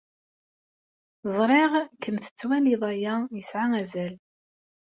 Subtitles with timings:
[1.35, 4.15] Ẓriɣ kemm tettwaliḍ aya yesɛa azal.